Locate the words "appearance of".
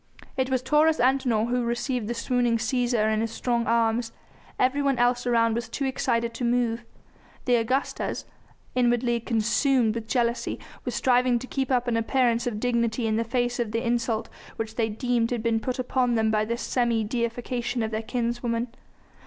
11.97-12.59